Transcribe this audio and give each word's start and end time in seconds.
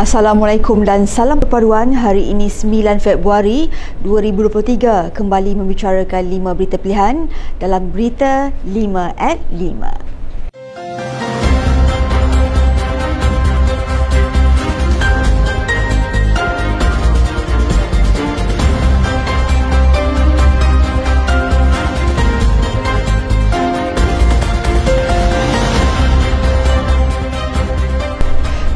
Assalamualaikum 0.00 0.80
dan 0.80 1.04
salam 1.04 1.44
perpaduan. 1.44 1.92
Hari 1.92 2.32
ini 2.32 2.48
9 2.48 3.04
Februari 3.04 3.68
2023 4.00 5.12
kembali 5.12 5.60
membicarakan 5.60 6.24
5 6.24 6.56
berita 6.56 6.80
pilihan 6.80 7.28
dalam 7.60 7.92
berita 7.92 8.48
5 8.64 9.12
at 9.20 9.36
5. 9.52 10.19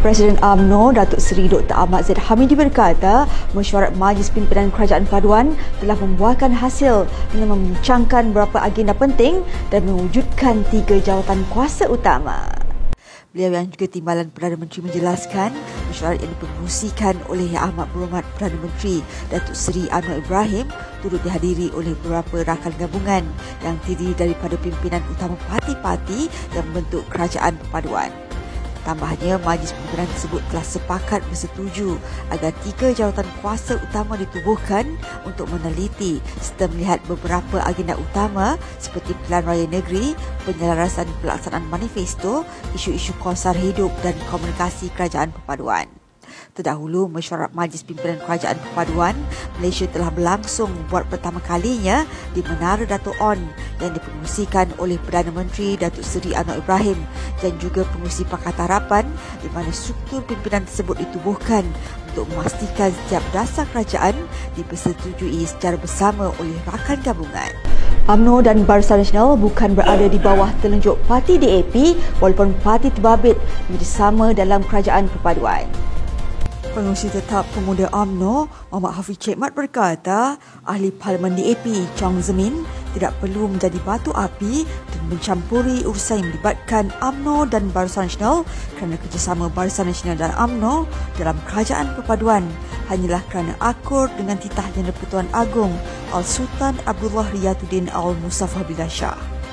Presiden 0.04 0.36
AMNO 0.44 0.92
Datuk 1.00 1.16
Seri 1.16 1.48
Dr. 1.48 1.72
Ahmad 1.72 2.04
Zaid 2.04 2.20
Hamidi 2.20 2.52
berkata 2.52 3.24
mesyuarat 3.56 3.96
Majlis 3.96 4.28
Pimpinan 4.28 4.68
Kerajaan 4.68 5.08
Paduan 5.08 5.56
telah 5.80 5.96
membuahkan 5.96 6.52
hasil 6.52 7.08
dengan 7.32 7.56
membincangkan 7.56 8.28
beberapa 8.28 8.60
agenda 8.60 8.92
penting 8.92 9.40
dan 9.72 9.88
mewujudkan 9.88 10.60
tiga 10.68 11.00
jawatan 11.00 11.40
kuasa 11.48 11.88
utama. 11.88 12.44
Beliau 13.32 13.56
yang 13.56 13.72
juga 13.72 13.88
timbalan 13.88 14.28
Perdana 14.28 14.60
Menteri 14.60 14.84
menjelaskan 14.84 15.56
mesyuarat 15.88 16.20
yang 16.20 16.32
dipengusikan 16.36 17.16
oleh 17.32 17.48
Amat 17.56 17.88
Berhormat 17.96 18.28
Perdana 18.36 18.60
Menteri 18.60 19.00
Datuk 19.32 19.56
Seri 19.56 19.88
Anwar 19.88 20.20
Ibrahim 20.20 20.68
turut 21.00 21.24
dihadiri 21.24 21.72
oleh 21.72 21.96
beberapa 22.04 22.44
rakan 22.44 22.76
gabungan 22.76 23.24
yang 23.64 23.80
terdiri 23.88 24.12
daripada 24.20 24.60
pimpinan 24.60 25.00
utama 25.08 25.40
parti-parti 25.48 26.28
yang 26.52 26.68
membentuk 26.68 27.08
kerajaan 27.08 27.56
perpaduan. 27.56 28.23
Tambahnya, 28.84 29.40
majlis 29.40 29.72
pimpinan 29.72 30.04
tersebut 30.12 30.44
telah 30.52 30.60
sepakat 30.60 31.24
bersetuju 31.32 31.96
agar 32.28 32.52
tiga 32.68 32.92
jawatan 32.92 33.24
kuasa 33.40 33.80
utama 33.80 34.20
ditubuhkan 34.20 34.84
untuk 35.24 35.48
meneliti 35.48 36.20
serta 36.36 36.68
melihat 36.68 37.00
beberapa 37.08 37.64
agenda 37.64 37.96
utama 37.96 38.60
seperti 38.76 39.16
pilihan 39.24 39.48
raya 39.48 39.66
negeri, 39.72 40.12
penyelarasan 40.44 41.08
pelaksanaan 41.24 41.64
manifesto, 41.72 42.44
isu-isu 42.76 43.16
konsar 43.24 43.56
hidup 43.56 43.88
dan 44.04 44.12
komunikasi 44.28 44.92
kerajaan 44.92 45.32
perpaduan. 45.32 46.03
Terdahulu, 46.54 47.10
mesyuarat 47.10 47.50
Majlis 47.50 47.82
Pimpinan 47.82 48.22
Kerajaan 48.22 48.54
Perpaduan 48.62 49.18
Malaysia 49.58 49.90
telah 49.90 50.06
berlangsung 50.14 50.70
buat 50.86 51.02
pertama 51.10 51.42
kalinya 51.42 52.06
di 52.30 52.46
Menara 52.46 52.86
Dato' 52.86 53.10
On 53.18 53.34
yang 53.82 53.90
dipengusikan 53.90 54.70
oleh 54.78 54.94
Perdana 55.02 55.34
Menteri 55.34 55.74
Datuk 55.74 56.06
Seri 56.06 56.30
Anwar 56.30 56.62
Ibrahim 56.62 56.94
dan 57.42 57.58
juga 57.58 57.82
pengusi 57.90 58.22
Pakatan 58.22 58.70
Harapan 58.70 59.02
di 59.42 59.50
mana 59.50 59.66
struktur 59.74 60.22
pimpinan 60.22 60.62
tersebut 60.62 60.94
ditubuhkan 61.02 61.66
untuk 62.14 62.30
memastikan 62.30 62.94
setiap 62.94 63.26
dasar 63.34 63.66
kerajaan 63.74 64.14
dipersetujui 64.54 65.42
secara 65.50 65.74
bersama 65.74 66.30
oleh 66.38 66.54
rakan 66.70 67.02
gabungan. 67.02 67.50
UMNO 68.06 68.46
dan 68.46 68.62
Barisan 68.62 69.02
Nasional 69.02 69.34
bukan 69.34 69.74
berada 69.74 70.06
di 70.06 70.22
bawah 70.22 70.54
telunjuk 70.62 71.02
parti 71.10 71.34
DAP 71.34 71.98
walaupun 72.22 72.54
parti 72.62 72.94
terbabit 72.94 73.34
menjadi 73.66 73.88
sama 73.90 74.30
dalam 74.30 74.62
kerajaan 74.62 75.10
perpaduan. 75.10 75.66
Pengurusi 76.74 77.06
Tetap 77.06 77.46
Pemuda 77.54 77.86
AMNO, 77.94 78.50
Muhammad 78.74 78.98
Hafiz 78.98 79.14
Cekmat 79.22 79.54
berkata, 79.54 80.34
Ahli 80.66 80.90
Parlimen 80.90 81.38
DAP, 81.38 81.62
Chong 81.94 82.18
Zemin, 82.18 82.66
tidak 82.98 83.14
perlu 83.22 83.46
menjadi 83.46 83.78
batu 83.86 84.10
api 84.10 84.66
dan 84.66 85.02
mencampuri 85.06 85.86
urusan 85.86 86.18
yang 86.18 86.34
melibatkan 86.34 86.90
AMNO 86.98 87.46
dan 87.46 87.70
Barisan 87.70 88.10
Nasional 88.10 88.42
kerana 88.74 88.98
kerjasama 88.98 89.46
Barisan 89.54 89.86
Nasional 89.86 90.18
dan 90.18 90.34
AMNO 90.34 90.90
dalam 91.14 91.38
kerajaan 91.46 91.94
perpaduan 91.94 92.42
hanyalah 92.90 93.22
kerana 93.30 93.54
akur 93.62 94.10
dengan 94.18 94.34
titah 94.42 94.66
Yang 94.74 94.98
Pertuan 94.98 95.30
Agong 95.30 95.78
Al-Sultan 96.10 96.74
Abdullah 96.90 97.30
Riyatuddin 97.30 97.86
Al-Musaffah 97.94 98.66
Billah 98.66 98.90
Shah. 98.90 99.43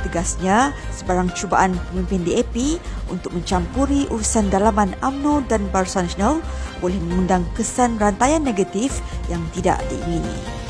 Tegasnya, 0.00 0.72
sebarang 0.96 1.28
cubaan 1.36 1.76
pemimpin 1.92 2.24
DAP 2.24 2.80
untuk 3.12 3.36
mencampuri 3.36 4.08
urusan 4.08 4.48
dalaman 4.48 4.96
AMNO 5.04 5.44
dan 5.44 5.68
Barisan 5.68 6.08
Nasional 6.08 6.40
boleh 6.80 6.96
mengundang 7.04 7.44
kesan 7.52 8.00
rantaian 8.00 8.40
negatif 8.40 9.04
yang 9.28 9.44
tidak 9.52 9.76
diingini. 9.92 10.60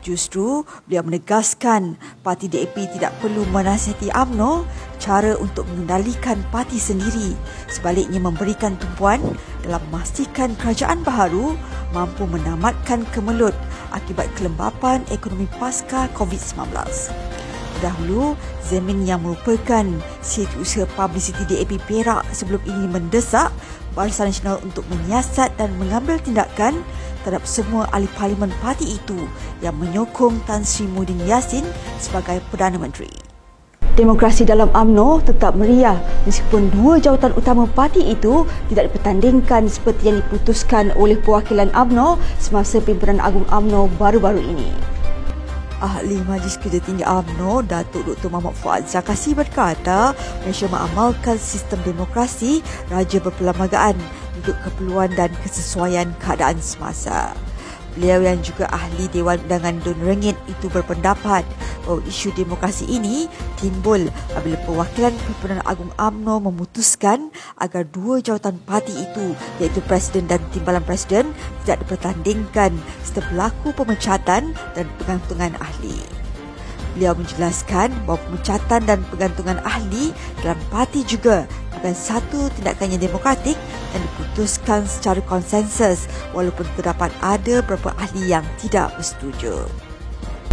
Justru, 0.00 0.64
beliau 0.88 1.04
menegaskan 1.04 2.00
parti 2.24 2.48
DAP 2.48 2.72
tidak 2.96 3.12
perlu 3.20 3.44
menasihati 3.52 4.08
AMNO 4.08 4.64
cara 4.96 5.36
untuk 5.36 5.68
mengendalikan 5.68 6.40
parti 6.48 6.80
sendiri 6.80 7.36
sebaliknya 7.68 8.16
memberikan 8.16 8.80
tumpuan 8.80 9.20
dalam 9.60 9.80
memastikan 9.92 10.56
kerajaan 10.56 11.04
baharu 11.04 11.52
mampu 11.92 12.24
menamatkan 12.24 13.04
kemelut 13.12 13.52
akibat 13.92 14.24
kelembapan 14.40 15.04
ekonomi 15.12 15.44
pasca 15.60 16.08
COVID-19. 16.16 16.72
Dahulu, 17.80 18.36
Zemin 18.60 19.08
yang 19.08 19.24
merupakan 19.24 19.84
usaha 20.60 20.84
publicity 20.94 21.48
DAP 21.48 21.80
Perak 21.88 22.28
sebelum 22.30 22.60
ini 22.68 22.84
mendesak 22.92 23.48
Barisan 23.96 24.30
Nasional 24.30 24.60
untuk 24.62 24.84
menyiasat 24.92 25.56
dan 25.56 25.72
mengambil 25.80 26.20
tindakan 26.20 26.84
terhadap 27.24 27.42
semua 27.48 27.88
ahli 27.90 28.06
parlimen 28.16 28.52
parti 28.60 28.96
itu 29.00 29.26
yang 29.64 29.74
menyokong 29.80 30.38
Tan 30.44 30.62
Sri 30.62 30.86
Muhyiddin 30.86 31.24
Yassin 31.24 31.64
sebagai 31.98 32.38
Perdana 32.52 32.76
Menteri. 32.76 33.10
Demokrasi 33.98 34.48
dalam 34.48 34.70
AMNO 34.72 35.26
tetap 35.28 35.58
meriah 35.58 35.98
meskipun 36.24 36.72
dua 36.72 36.96
jawatan 37.02 37.36
utama 37.36 37.68
parti 37.68 38.00
itu 38.00 38.48
tidak 38.72 38.88
dipertandingkan 38.88 39.68
seperti 39.68 40.08
yang 40.08 40.24
diputuskan 40.24 40.94
oleh 40.96 41.18
perwakilan 41.20 41.68
AMNO 41.74 42.16
semasa 42.40 42.80
pimpinan 42.80 43.20
agung 43.20 43.44
AMNO 43.50 43.90
baru-baru 44.00 44.40
ini. 44.40 44.89
Ahli 45.80 46.20
Majlis 46.28 46.60
Kerja 46.60 46.78
Tinggi 46.84 47.02
AMNO, 47.02 47.64
Datuk 47.64 48.04
Dr. 48.04 48.28
Muhammad 48.28 48.56
Fuad 48.60 48.84
Zakasi 48.84 49.32
berkata, 49.32 50.12
Malaysia 50.44 50.68
mengamalkan 50.68 51.40
sistem 51.40 51.80
demokrasi 51.82 52.60
raja 52.92 53.18
berperlembagaan 53.18 53.96
untuk 54.36 54.56
keperluan 54.60 55.10
dan 55.16 55.32
kesesuaian 55.40 56.12
keadaan 56.20 56.60
semasa. 56.60 57.32
Beliau 57.98 58.22
yang 58.22 58.38
juga 58.38 58.70
ahli 58.70 59.10
Dewan 59.10 59.42
Undangan 59.46 59.82
Dun 59.82 59.98
Rengit 60.06 60.38
itu 60.46 60.70
berpendapat 60.70 61.42
bahawa 61.82 62.00
isu 62.06 62.30
demokrasi 62.38 62.86
ini 62.86 63.26
timbul 63.58 64.06
apabila 64.30 64.54
perwakilan 64.62 65.10
Pimpinan 65.26 65.60
Agung 65.66 65.90
AMNO 65.98 66.38
memutuskan 66.46 67.34
agar 67.58 67.82
dua 67.90 68.22
jawatan 68.22 68.62
parti 68.62 68.94
itu 68.94 69.34
iaitu 69.58 69.82
Presiden 69.90 70.30
dan 70.30 70.38
Timbalan 70.54 70.86
Presiden 70.86 71.34
tidak 71.66 71.82
dipertandingkan 71.82 72.78
serta 73.02 73.26
berlaku 73.26 73.74
pemecatan 73.74 74.54
dan 74.54 74.86
pengantungan 75.02 75.50
ahli. 75.58 75.98
Beliau 76.94 77.14
menjelaskan 77.14 77.90
bahawa 78.06 78.18
pemecatan 78.26 78.80
dan 78.86 78.98
pengantungan 79.10 79.58
ahli 79.62 80.14
dalam 80.42 80.58
parti 80.70 81.06
juga 81.06 81.46
bukan 81.78 81.94
satu 81.94 82.50
tindakan 82.58 82.98
yang 82.98 83.02
demokratik 83.02 83.54
yang 83.92 84.02
diputuskan 84.02 84.86
secara 84.86 85.20
konsensus 85.26 86.06
walaupun 86.32 86.66
terdapat 86.78 87.10
ada 87.22 87.62
beberapa 87.64 87.94
ahli 87.98 88.30
yang 88.30 88.46
tidak 88.58 88.94
bersetuju. 88.96 89.66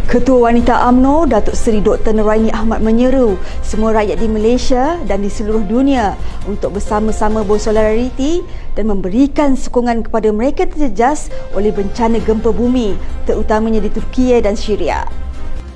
Ketua 0.07 0.47
Wanita 0.47 0.87
AMNO 0.87 1.27
Datuk 1.27 1.51
Seri 1.51 1.83
Dr. 1.83 2.15
Nuraini 2.15 2.47
Ahmad 2.55 2.79
menyeru 2.79 3.35
semua 3.59 3.91
rakyat 3.91 4.23
di 4.23 4.31
Malaysia 4.31 4.95
dan 5.03 5.19
di 5.19 5.27
seluruh 5.27 5.67
dunia 5.67 6.15
untuk 6.47 6.79
bersama-sama 6.79 7.43
bersolidariti 7.43 8.39
dan 8.79 8.87
memberikan 8.87 9.59
sokongan 9.59 10.07
kepada 10.07 10.31
mereka 10.31 10.63
terjejas 10.63 11.27
oleh 11.51 11.75
bencana 11.75 12.23
gempa 12.23 12.55
bumi 12.55 12.95
terutamanya 13.27 13.83
di 13.83 13.91
Turki 13.91 14.31
dan 14.39 14.55
Syria. 14.55 15.26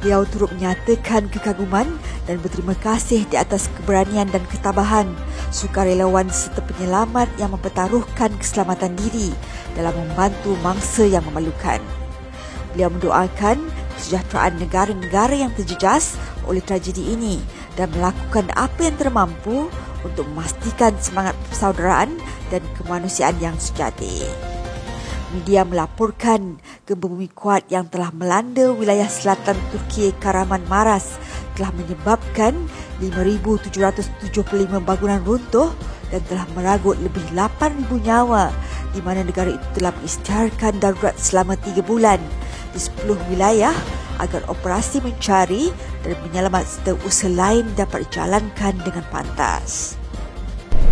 Beliau 0.02 0.26
turut 0.26 0.50
menyatakan 0.58 1.30
kekaguman 1.30 1.86
dan 2.26 2.42
berterima 2.42 2.74
kasih 2.82 3.22
di 3.30 3.38
atas 3.38 3.70
keberanian 3.78 4.26
dan 4.34 4.42
ketabahan 4.50 5.14
sukarelawan 5.54 6.26
serta 6.34 6.66
penyelamat 6.66 7.30
yang 7.38 7.54
mempertaruhkan 7.54 8.34
keselamatan 8.42 8.98
diri 8.98 9.30
dalam 9.78 9.94
membantu 9.94 10.58
mangsa 10.66 11.06
yang 11.06 11.22
memalukan. 11.30 11.78
Beliau 12.74 12.90
mendoakan 12.90 13.62
kesejahteraan 14.02 14.58
negara-negara 14.58 15.38
yang 15.38 15.54
terjejas 15.54 16.18
oleh 16.50 16.66
tragedi 16.66 17.14
ini 17.14 17.38
dan 17.78 17.94
melakukan 17.94 18.50
apa 18.58 18.90
yang 18.90 18.98
termampu 18.98 19.70
untuk 20.02 20.26
memastikan 20.34 20.98
semangat 20.98 21.38
persaudaraan 21.54 22.18
dan 22.50 22.66
kemanusiaan 22.82 23.38
yang 23.38 23.54
sejati. 23.62 24.26
Media 25.32 25.62
melaporkan 25.64 26.60
gempa 26.82 27.06
bumi 27.06 27.30
kuat 27.30 27.70
yang 27.70 27.86
telah 27.94 28.10
melanda 28.10 28.74
wilayah 28.74 29.06
selatan 29.06 29.54
Turki 29.70 30.10
Karaman 30.18 30.66
Maras 30.66 31.22
telah 31.54 31.70
menyebabkan 31.78 32.58
5,775 32.98 34.82
bangunan 34.82 35.22
runtuh 35.22 35.70
dan 36.10 36.22
telah 36.26 36.50
meragut 36.58 36.98
lebih 36.98 37.22
8,000 37.38 37.86
nyawa 38.02 38.50
di 38.98 39.00
mana 39.06 39.22
negara 39.22 39.54
itu 39.54 39.68
telah 39.78 39.94
mengisytiharkan 40.02 40.82
darurat 40.82 41.14
selama 41.22 41.54
3 41.54 41.86
bulan 41.86 42.18
di 42.74 42.80
10 42.82 43.30
wilayah 43.30 43.78
agar 44.18 44.42
operasi 44.50 45.06
mencari 45.06 45.70
dan 46.02 46.18
menyelamat 46.26 46.66
serta 46.66 46.98
usaha 47.06 47.30
lain 47.30 47.70
dapat 47.78 48.10
dijalankan 48.10 48.74
dengan 48.82 49.06
pantas. 49.14 50.01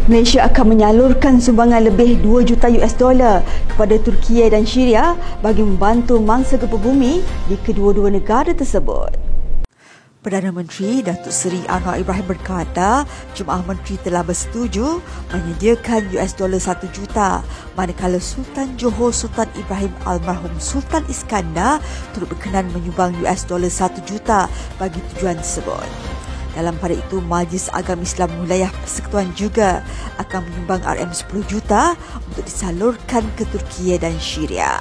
Malaysia 0.10 0.42
akan 0.42 0.74
menyalurkan 0.74 1.38
sumbangan 1.38 1.86
lebih 1.86 2.18
2 2.26 2.42
juta 2.50 2.66
US 2.82 2.98
dollar 2.98 3.46
kepada 3.70 3.94
Turki 4.02 4.42
dan 4.42 4.66
Syria 4.66 5.14
bagi 5.46 5.62
membantu 5.62 6.18
mangsa 6.18 6.58
gempa 6.58 6.82
bumi 6.82 7.22
di 7.46 7.54
kedua-dua 7.62 8.10
negara 8.10 8.50
tersebut. 8.50 9.14
Perdana 10.26 10.50
Menteri 10.50 11.06
Datuk 11.06 11.30
Seri 11.30 11.62
Anwar 11.70 12.02
Ibrahim 12.02 12.26
berkata, 12.26 13.06
Jemaah 13.38 13.62
Menteri 13.70 14.02
telah 14.02 14.26
bersetuju 14.26 14.98
menyediakan 15.30 16.10
US 16.18 16.34
dollar 16.34 16.58
1 16.58 16.90
juta 16.90 17.46
manakala 17.78 18.18
Sultan 18.18 18.74
Johor 18.82 19.14
Sultan 19.14 19.46
Ibrahim 19.54 19.94
Almarhum 20.10 20.58
Sultan 20.58 21.06
Iskandar 21.06 21.86
turut 22.18 22.34
berkenan 22.34 22.66
menyumbang 22.74 23.14
US 23.22 23.46
dollar 23.46 23.70
1 23.70 24.10
juta 24.10 24.50
bagi 24.82 24.98
tujuan 25.14 25.38
tersebut. 25.38 26.19
Dalam 26.60 26.76
pada 26.76 26.92
itu, 26.92 27.24
Majlis 27.24 27.72
Agama 27.72 28.04
Islam 28.04 28.28
Wilayah 28.44 28.68
Persekutuan 28.84 29.32
juga 29.32 29.80
akan 30.20 30.44
menyumbang 30.44 30.84
RM10 30.84 31.40
juta 31.48 31.96
untuk 32.28 32.44
disalurkan 32.44 33.24
ke 33.40 33.48
Turki 33.48 33.96
dan 33.96 34.12
Syria. 34.20 34.76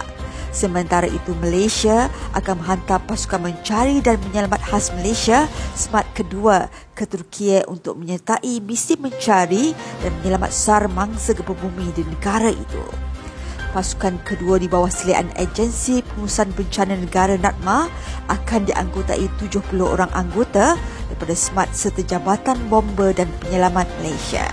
Sementara 0.50 1.06
itu, 1.06 1.38
Malaysia 1.38 2.10
akan 2.34 2.58
menghantar 2.58 2.98
pasukan 3.06 3.46
mencari 3.46 4.02
dan 4.02 4.18
menyelamat 4.26 4.58
khas 4.58 4.90
Malaysia 4.90 5.46
SMART 5.78 6.18
kedua 6.18 6.66
ke 6.98 7.06
Turki 7.06 7.62
untuk 7.70 7.94
menyertai 7.94 8.58
misi 8.58 8.98
mencari 8.98 9.70
dan 10.02 10.10
menyelamat 10.18 10.50
SAR 10.50 10.90
mangsa 10.90 11.30
gempa 11.30 11.54
bumi 11.54 11.94
di 11.94 12.02
negara 12.02 12.50
itu. 12.50 13.07
Pasukan 13.78 14.18
kedua 14.26 14.58
di 14.58 14.66
bawah 14.66 14.90
selian 14.90 15.30
Agensi 15.38 16.02
Pengurusan 16.02 16.50
Bencana 16.50 16.98
Negara 16.98 17.38
NATMA 17.38 17.86
akan 18.26 18.66
dianggotai 18.66 19.30
70 19.38 19.70
orang 19.78 20.10
anggota 20.18 20.74
daripada 21.06 21.34
SMART 21.38 21.70
serta 21.70 22.02
Jabatan 22.02 22.58
Bomber 22.66 23.14
dan 23.14 23.30
Penyelamat 23.38 23.86
Malaysia. 24.02 24.50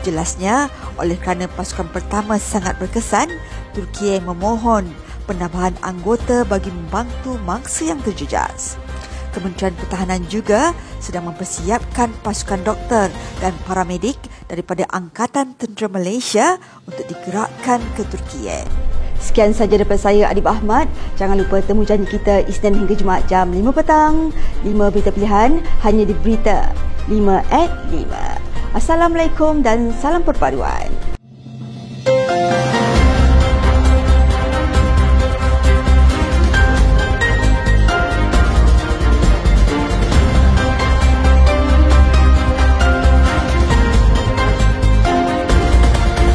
Jelasnya, 0.00 0.72
oleh 0.96 1.20
kerana 1.20 1.44
pasukan 1.44 1.92
pertama 1.92 2.40
sangat 2.40 2.80
berkesan, 2.80 3.28
Turki 3.76 4.16
memohon 4.16 4.96
penambahan 5.28 5.76
anggota 5.84 6.48
bagi 6.48 6.72
membantu 6.72 7.36
mangsa 7.44 7.92
yang 7.92 8.00
terjejas. 8.00 8.80
Kementerian 9.36 9.76
Pertahanan 9.76 10.24
juga 10.24 10.72
sedang 11.04 11.28
mempersiapkan 11.28 12.08
pasukan 12.24 12.64
doktor 12.64 13.12
dan 13.44 13.52
paramedik 13.68 14.16
daripada 14.48 14.88
Angkatan 14.88 15.54
Tentera 15.54 15.86
Malaysia 15.92 16.56
untuk 16.88 17.04
digerakkan 17.06 17.78
ke 17.94 18.02
Turki. 18.08 18.48
Sekian 19.20 19.52
saja 19.52 19.76
daripada 19.76 20.00
saya 20.00 20.30
Adib 20.30 20.48
Ahmad. 20.48 20.88
Jangan 21.20 21.38
lupa 21.38 21.60
temu 21.60 21.84
janji 21.84 22.08
kita 22.18 22.42
Isnin 22.48 22.74
hingga 22.74 22.96
Jumaat 22.96 23.28
jam 23.28 23.52
5 23.52 23.60
petang. 23.76 24.32
5 24.64 24.92
berita 24.94 25.10
pilihan 25.12 25.60
hanya 25.84 26.02
di 26.08 26.14
Berita 26.24 26.72
5 27.06 27.44
at 27.52 27.70
5. 27.92 28.08
Assalamualaikum 28.74 29.60
dan 29.60 29.92
salam 30.00 30.24
perpaduan. 30.24 30.87